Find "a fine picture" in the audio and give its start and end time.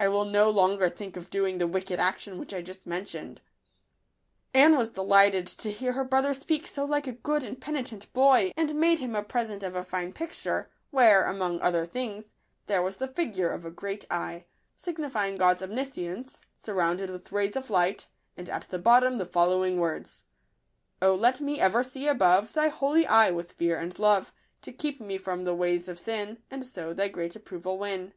9.76-10.68